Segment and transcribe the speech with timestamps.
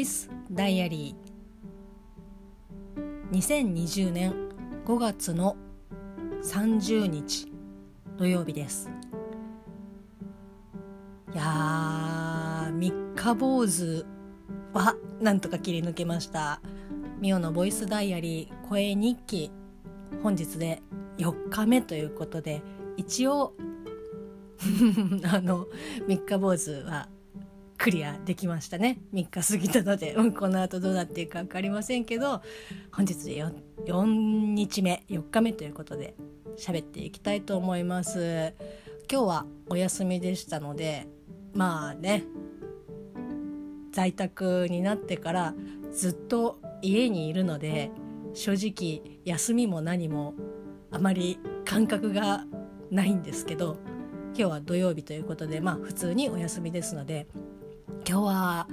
[0.00, 3.36] イスダイアリー。
[3.36, 4.34] 2020年
[4.86, 5.56] 5月の
[6.42, 7.52] 30日
[8.16, 8.90] 土曜日です。
[11.34, 14.06] いやー三日坊主
[14.72, 16.62] はなんとか切り抜けました。
[17.20, 19.52] ミオのボイスダイアリー声日記。
[20.22, 20.80] 本日で
[21.18, 22.62] 4日目ということで
[22.96, 23.52] 一応
[25.30, 25.66] あの
[26.08, 27.10] 三日坊主は
[27.80, 28.98] クリアできましたね。
[29.14, 32.42] 3日過ぎたので、うん、この後どうなっていくか分かりませんけど
[32.92, 33.54] 本日で 4,
[33.86, 36.14] 4日目4日目ということで
[36.58, 38.52] 喋っていきたいと思います。
[39.10, 41.08] 今日はお休みでしたので
[41.54, 42.24] まあね
[43.92, 45.54] 在宅になってから
[45.90, 47.90] ずっと家にいるので
[48.34, 50.34] 正直休みも何も
[50.90, 52.44] あまり感覚が
[52.90, 53.78] ないんですけど
[54.28, 57.26] 今日は土曜日ということでまあ普通にお休みですので
[58.06, 58.66] 今日は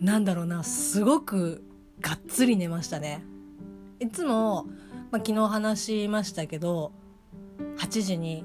[0.00, 1.62] なんだろうなすごく
[2.00, 3.24] がっつり寝ましたね。
[4.00, 4.64] いつも、
[5.10, 6.92] まあ、昨日話しましたけど
[7.78, 8.44] 8時に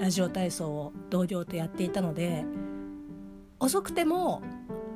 [0.00, 2.44] ラジオ体操を同僚とやっていたので
[3.60, 4.42] 遅くても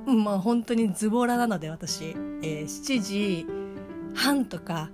[0.07, 3.47] まあ本当にズボラなので私、えー、7時
[4.15, 4.91] 半とか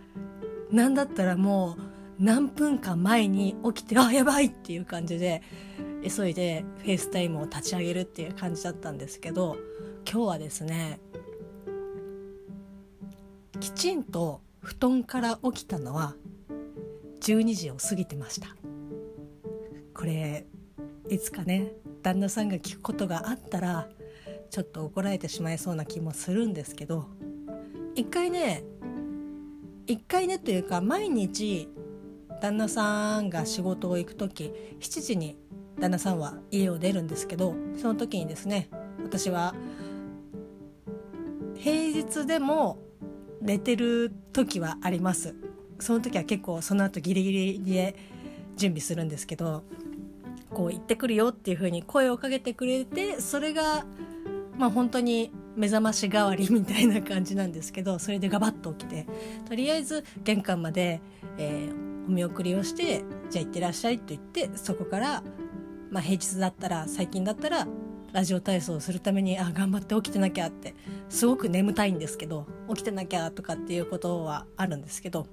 [0.71, 1.83] 何だったらもう
[2.19, 5.43] 何分間前に起きてあやばいっていう感じで
[6.07, 9.57] 急いで FaceTime を立ち上げるっていう感じだったんですけど
[10.11, 11.01] 今日はですね
[13.61, 16.15] きちんと布団から起きたのは
[17.21, 18.55] 12時を過ぎてました。
[19.99, 20.47] これ
[21.11, 21.73] いつかね
[22.05, 23.89] 旦那さんが聞くことがあったら
[24.49, 27.07] ちょっと怒られてしまいそうな気もするんですけど
[27.97, 28.63] 一回ね
[29.89, 31.69] 一回ねというか毎日
[32.41, 35.37] 旦那さんが仕事を行く時7時に
[35.81, 38.69] 旦那さんは家を出るんですけどその時にですね
[39.03, 39.55] 私は
[41.55, 42.79] 平日でも
[43.41, 45.35] 寝てる時はあります。
[45.81, 47.95] その時は結構その後ギリギリで
[48.57, 49.63] 準備するんですけど
[50.51, 53.85] こう行ってくるよっていう風に声をかけてくれてそれが
[54.57, 59.07] まあ本当に目覚まし代わりみたいな感じなんですけどそれでガバッと起きて
[59.49, 61.01] とりあえず玄関まで、
[61.37, 65.23] えー、お見送りをしてじゃあ行ってらっしゃいと言ってそこから
[65.91, 67.67] まあ、平日だったら最近だったら
[68.13, 70.75] ラジオ体操をするためにあ頑張って起きてなきゃって
[71.09, 75.27] すごく眠たいんですけど起きてなきゃとかっていうことはあるんですけど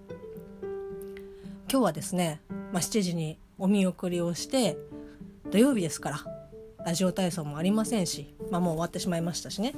[1.72, 4.78] 今日はですね、まあ、7時にお見送りをして
[5.52, 6.20] 土曜日ですから
[6.86, 9.74] ラジオ体操もありませんし、まあ、もう終わってしまいましたしね。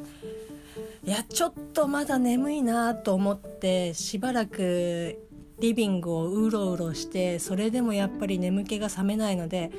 [1.05, 5.17] いやちょっとまだ眠いなと思ってしばらく
[5.59, 9.71] リビングをうろうろしてそれでもやっぱり眠気が覚めないので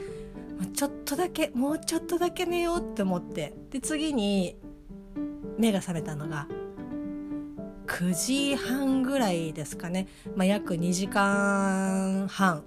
[0.66, 3.54] ちょっとだけもうちょっとだけ寝ようって思って。
[3.70, 4.56] で次に
[5.58, 6.46] 目が覚めたのが
[7.86, 12.62] 9時半ぐらいですかね、まあ、約2時間半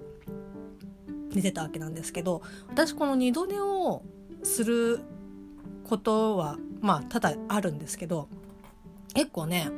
[1.32, 4.02] 寝てたわけなんですけど私この二度寝を
[4.42, 5.00] する
[5.84, 8.28] ことはまあただあるんですけど
[9.14, 9.70] 結構ね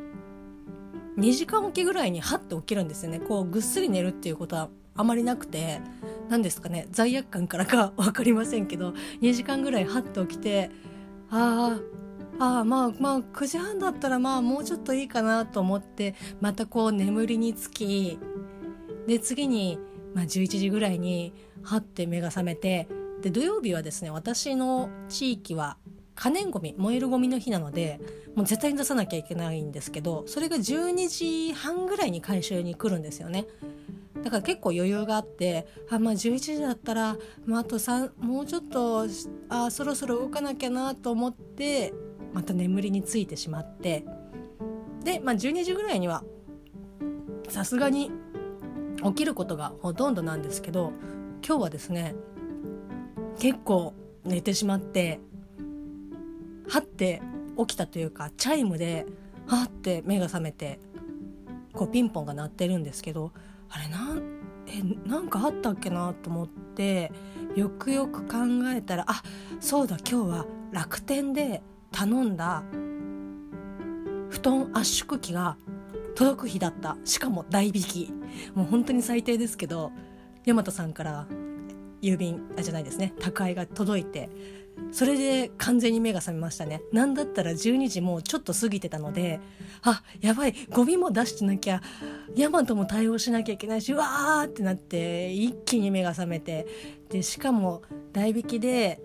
[1.16, 3.20] 2時間おきぐらいにハッて起きるんですよね。
[3.20, 5.80] こうぐっすり寝るっていうことはあまりなくて
[6.28, 6.88] 何ですかね。
[6.90, 10.70] 罪悪感からか 分かりませんけど2時間ぐらいハッと起きて
[11.30, 11.80] あ
[12.38, 18.18] ああまあまあ9時半だったらまあもうちょっといいかなと思ってまたこう眠りにつき
[19.06, 19.78] で次に、
[20.14, 21.32] まあ、11時ぐらいに
[21.62, 22.88] はって目が覚めて
[23.22, 25.76] で土曜日はですね私の地域は
[26.14, 28.00] 可燃ごみ燃えるごみの日なので
[28.34, 33.46] もう絶対に出さなきゃいけないんですけどそれが12時半ぐらいに回収に来るんですよね。
[34.22, 39.06] だから結構余裕があってあ、まあ、11時だったら、まあ、あと3もうちょっと
[39.50, 41.92] あそろそろ動かなきゃなと思って
[42.32, 44.06] また眠りについてしまって
[45.04, 46.24] で、まあ、12時ぐらいには
[47.50, 48.10] さすがに
[49.04, 50.92] 起きることがほとんどなんですけど
[51.46, 52.14] 今日はですね
[53.38, 53.92] 結構
[54.24, 55.20] 寝てしまって
[56.68, 57.22] はって
[57.58, 59.06] 起きたというかチャイムで
[59.46, 60.80] はって目が覚めて
[61.72, 63.32] こうピンポンが鳴ってるんですけど
[63.70, 64.22] あれなん
[64.66, 67.12] えなんかあったっけなと思って
[67.54, 68.38] よくよく考
[68.74, 69.22] えたらあ
[69.60, 71.62] そうだ今日は楽天で
[71.92, 72.62] 頼んだ
[74.30, 75.56] 布団圧縮機が
[76.14, 76.96] 届く日だった。
[77.04, 78.12] しかも代引き。
[78.54, 79.92] もう本当に最低ですけど
[80.44, 81.26] 大和さんから
[82.02, 83.14] 郵便あじゃないですね。
[83.20, 84.28] 宅配が届いて
[84.92, 86.82] それで完全に目が覚めましたね。
[86.92, 89.40] なんだったら12時もうちょっと過ぎてたので
[89.82, 91.82] あやばいゴミも出してなきゃ
[92.36, 96.66] ヤマトも対応しなきゃいけないしうわーってなって一気に目が覚めて
[97.10, 97.82] でしかも
[98.12, 99.00] 代引きで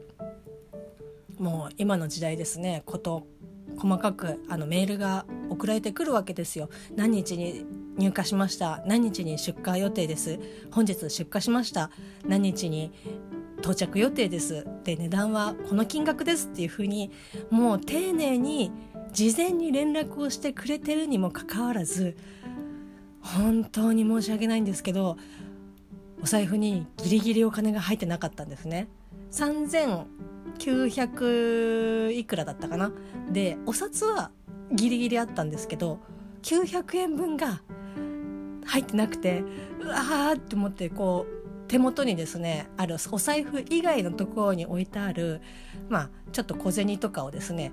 [1.38, 3.28] もう今の時代ですねこと
[3.78, 6.70] 細かくあのメールが送られてくるわけですよ。
[6.96, 7.66] 何日に
[7.98, 8.84] 入荷しました？
[8.86, 10.40] 何日に出荷予定です？
[10.72, 11.92] 本日出荷しました？
[12.26, 12.92] 何日に
[13.62, 17.12] 到着予定ですで値段はこの金額ですっていうふうに
[17.50, 18.72] もう丁寧に
[19.12, 22.16] 事前に連絡をしてくれてるにもかかわらず
[23.22, 25.18] 本当に申し訳ないんですけど
[26.22, 28.90] お財布にギリギリお金が入ってなかったんですね。
[29.32, 32.92] 3900いくらだったかな
[33.32, 34.32] でお札は
[34.72, 36.00] ギリギリあったんですけど
[36.42, 37.62] 900円分が
[38.66, 39.44] 入ってなくて
[39.82, 41.39] うわーって思ってこう
[41.70, 45.40] 手元にですねあるお財布以外のところに置いてある
[45.88, 47.72] まあちょっと小銭とかをですね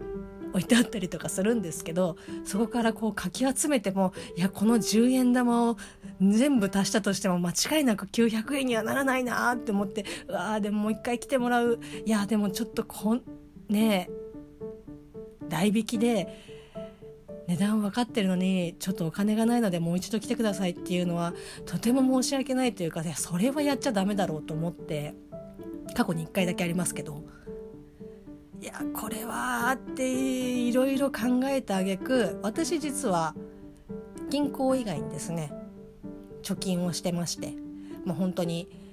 [0.53, 5.77] 置いてあったりとかするんですけどそこからこうかき集めてもいやこの10円玉を
[6.21, 11.81] 全部足したとしても間違いなく900円にはならないなって思ってうわーでももう一回来てもらう。
[12.05, 13.23] いやでもちょっとこん
[13.69, 14.11] ね
[15.49, 16.56] 代引きで
[17.49, 21.33] 値段分かってるのにちょっとお金がないのでもう一度来てくださいっていうのは
[21.65, 25.15] とても申し訳ないというかいそれはやっちゃダメだろうと思って
[25.95, 27.25] 過去に1回だけありますけど。
[28.59, 33.35] いやこれはっていろいろ考えた挙句私実は
[34.31, 35.53] 銀行以外にですね
[36.43, 37.55] 貯金をしてまして
[38.07, 38.86] もう本当に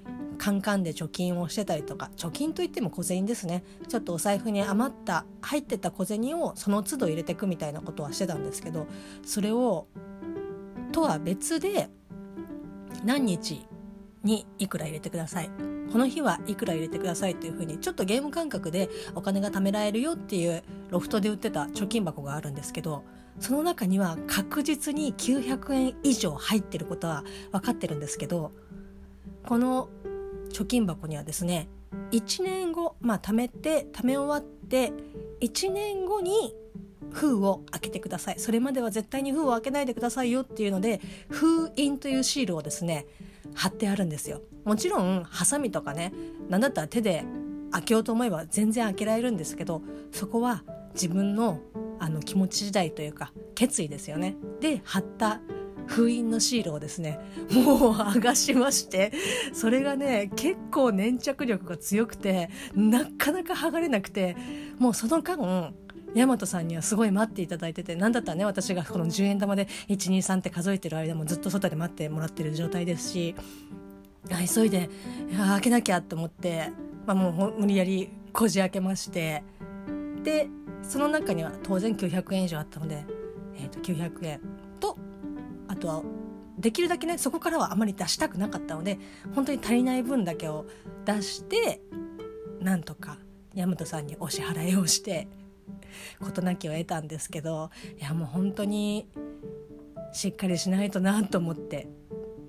[0.44, 3.64] カンカンで貯金をしてたりとか貯金といっても小銭ですね。
[3.88, 8.86] ちょっとお財布に余った入ってた小銭をその都度入れてくみたいなことはしてたんですけど
[9.26, 9.88] それを
[10.92, 11.88] とは別で
[13.06, 13.66] 何日
[14.26, 15.50] にいくら入れてください。
[15.94, 23.06] この日はいくら入れてくださいっていう風にちょっとゲーム感覚でお金が貯められるよっていうロフトで売ってた貯金箱があるんですけど
[23.40, 28.52] その中には確実に900円以上入ってることは分かってるんですけど
[29.46, 29.88] この
[30.54, 31.68] 貯金箱にはですね
[32.12, 34.94] 1年後まあ貯めて貯め終わって
[35.42, 36.56] 1年後に
[37.12, 38.40] 封を開けてください。
[38.40, 43.06] それまでは絶対に封を開けないでくださいよっていうので封印というシールをですね
[43.54, 44.42] 貼ってあるんですよ。
[44.64, 46.14] もちろんハサミとかね
[46.50, 47.24] 何だったら手で
[47.72, 50.64] 開けようと思えば全然開けられるんですけどそこは
[50.94, 51.60] 自分の
[52.00, 54.36] あの気持ち次第というか決意ですよね。
[54.60, 55.40] で貼った
[55.88, 57.20] 封印のシールをですね
[57.52, 59.12] もう剥がしまして
[59.54, 64.36] それがね結構粘着力が強くてなかなか剥がれなくて
[64.80, 65.74] もうその間
[66.16, 73.36] 大和さんにはすごい待っていただいてて何だったらね私がこの10円玉で123って数えてる間もずっと外で待ってもらってる状態ですし
[74.56, 74.90] 急いで
[75.32, 76.72] い開けなきゃと思って、
[77.06, 79.44] まあ、もう無理やりこじ開けまして
[80.24, 80.48] で
[80.84, 83.06] その中には当然900円以上あったので、
[83.56, 84.42] えー、と900円。
[85.84, 86.02] とは
[86.58, 88.98] できるだけねそこからはあまり出したくなかったので
[89.36, 90.66] 本当に足りない分だけを
[91.06, 91.82] 出して
[92.62, 93.18] なんとか
[93.54, 95.28] 大和さんにお支払いをして
[96.22, 97.70] 事なきを得たんですけど
[98.00, 99.08] いやもう本当に
[100.14, 101.88] しっかりしないとなと思って。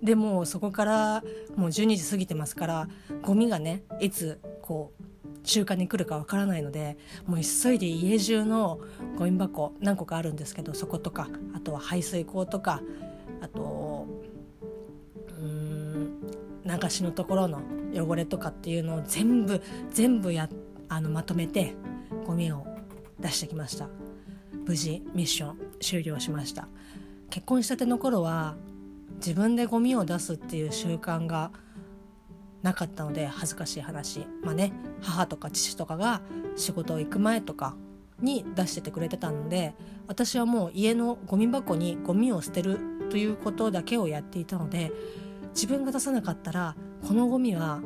[0.02, 1.24] でもそこから
[1.56, 2.88] もう12時過ぎてますから
[3.22, 5.04] ゴミがねいつこう
[5.44, 8.80] 中華に来るかわからないのでもう急いで家中の
[9.16, 12.82] ゴミ箱何個かあるんですけどそことかあとは排水口とか
[13.44, 14.06] あと
[15.38, 16.20] うん
[16.64, 17.60] 流しのところの
[17.92, 19.60] 汚れとかっていうのを全部
[19.90, 20.48] 全部や
[20.88, 21.74] あのまとめて
[22.26, 22.66] ゴミを
[23.20, 23.88] 出してきました。
[24.66, 26.68] 無事ミッション終了しました。
[27.28, 28.56] 結婚したての頃は
[29.16, 31.50] 自分でゴミを出すっていう習慣が
[32.62, 34.26] なかったので恥ずかしい話。
[34.42, 34.72] まあね
[35.02, 36.22] 母とか父とかが
[36.56, 37.76] 仕事行く前とか
[38.20, 39.74] に出しててくれてたので
[40.06, 42.78] 私はもう家のゴミ箱にゴミを捨てる
[43.10, 44.92] ということだけをやっていたので
[45.54, 47.80] 自分が出さなかったらこのゴミは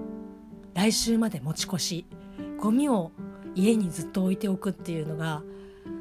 [0.74, 2.06] 来週まで持ち越し。
[2.58, 3.12] ゴミを
[3.54, 5.42] 家にずっと置いておくっていうのが、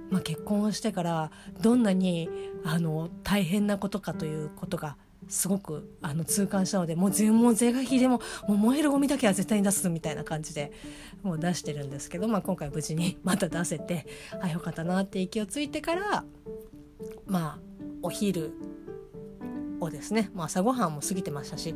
[0.10, 1.32] まあ、結婚をしてから
[1.62, 2.30] どんなに
[2.66, 4.98] あの大変なことかということが
[5.30, 10.72] すごくあの痛感したのでもう全もう是が非でももう燃えるゴミだけは絶対に出すみたいな感じで
[11.22, 14.08] もう出してるんですけど、まあ、今回無事に また出せて
[14.42, 16.24] あよかったなって息をついてから
[17.26, 17.60] まあ
[18.02, 18.54] お昼
[19.80, 21.76] をですね、まあ、朝ごはんも過ぎてましたし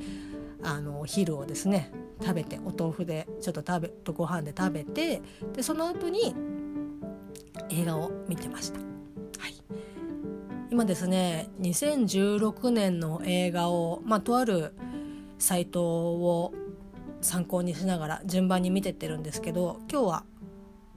[0.64, 1.92] あのお昼をですね
[2.22, 5.22] 食べてお豆腐でちょっと食べとご飯で食べて
[5.54, 6.36] でその後に
[7.70, 8.80] 映画を見てました。
[8.80, 9.56] はい
[10.70, 14.74] 今ですね2016年の映画を、まあ、とある
[15.38, 16.54] サイトを
[17.22, 20.24] 参考にしながら順番に見てってるんですけど今日は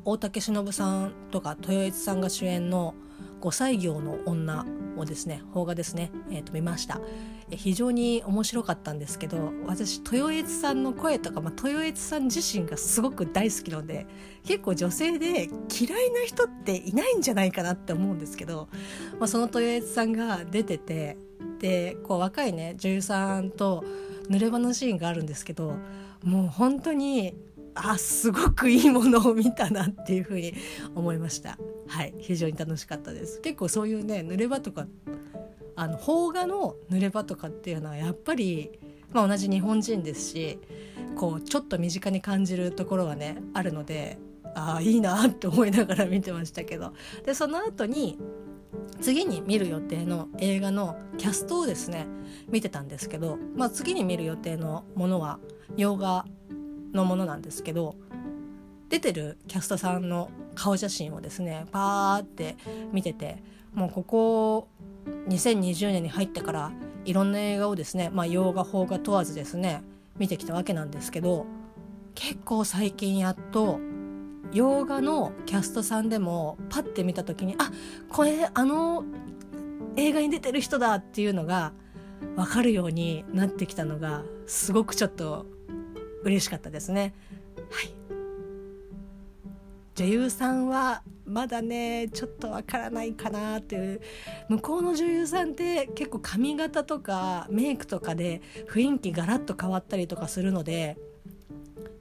[0.05, 2.95] 大竹しのぶさんとか豊悦さんが主演の
[3.45, 4.65] 「5歳業の女
[4.97, 7.01] をですね邦画ですね、えー、と見ました。
[7.51, 14.07] 非常に面白かったんですけど私豊悦さんの声とか、まあ、豊悦さん自身がすごく大好きなので
[14.47, 18.69] 結構女性で嫌いな人っていないんじゃないかなって思うんですけど、
[19.19, 21.19] まあ、その豊悦さんが出てて
[21.59, 23.85] でこう若いね女優さんと
[24.31, 25.77] 濡れ場のシーンがあるんですけど
[26.23, 27.35] もう本当に
[27.75, 30.55] あすごくいいものを見たなっていうふうに
[30.95, 31.59] 思いました。
[31.89, 32.15] はい。
[32.19, 33.41] 非常に楽しかったです。
[33.41, 34.87] 結構そういうね濡れ場とか
[35.77, 38.79] あの邦画の濡れ場とかっていうのはやっぱり、
[39.13, 40.61] まあ、同じ日本人ですし
[41.17, 44.19] こうちょっと身近に感じるところはねあるので
[44.55, 46.93] ああいいなって思いながら見てましたけど。
[47.25, 48.19] でその後に
[49.01, 52.07] 次に見る予定の映画のキャストをですね
[52.49, 55.39] 見てたんですけど、まあ、次に見る予定のものは
[55.77, 56.25] 洋画
[56.95, 57.97] のものなんですけど
[58.89, 62.57] 出てるキャストさんの顔写真をですねパーって
[62.93, 63.43] 見てて
[63.75, 64.69] もうここ
[65.29, 66.73] 2020年に入ってから
[67.05, 69.83] いろんな映画をですね、まあ、洋画邦画問わずですね
[70.17, 71.47] 見てきたわけなんですけど
[72.15, 73.81] 結構最近やっと
[74.53, 77.71] 洋画のキャストさんでもパッて見た時にあ
[78.09, 79.05] これあの
[79.97, 81.73] 映画に出てる人だっていうのが
[82.37, 85.47] 分かるようになってきたのがすごくちょっと
[86.25, 87.15] 嬉しかったですね。
[87.71, 87.95] はい
[89.95, 94.01] 女優さんはまだねちょっとわからないかなっていう
[94.49, 100.99] 向こうの女優さんって結構髪型とかメイクとかで雰囲気ガラッと変わったりとかするので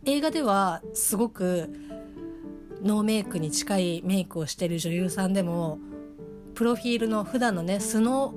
[0.05, 1.69] 映画ではすごく
[2.81, 5.77] ノーメイクに近いメイクをしてる女優さんでも
[6.55, 8.33] プロフィールの普段のね素の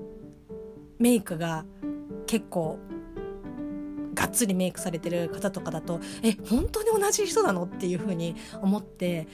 [0.98, 1.64] メイクが
[2.26, 2.78] 結構
[4.16, 7.64] がっつりメイクされてる方とかだとえ本当に同じ人なの？
[7.64, 9.28] っていうふうに思って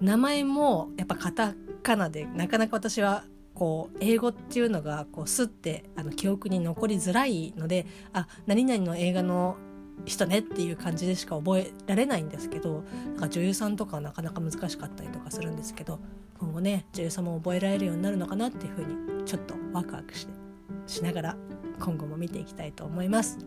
[0.00, 3.24] 名前もやっぱカタカナでなかなか私は
[3.54, 9.56] こう英語っていうのがこうスッてあの記憶に残りづらいのであ何々の映画の
[10.04, 15.98] 人ねっていう感じでしか覚えられないんですけどなんか女優さんとかはなかなか難しかったりとかするんですけど
[16.38, 20.32] 今後ね女優さんも覚えられるようになるのかなっていうふうにちょっとワクワクして
[20.86, 21.36] しながら
[21.80, 23.38] 今後も見ていきたいと思います。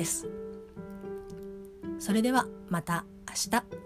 [0.00, 0.26] です。
[1.98, 3.79] それではまた明日。